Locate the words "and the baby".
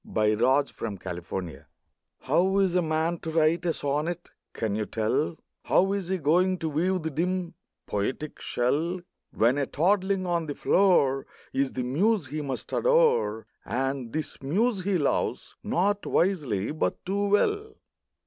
0.81-1.59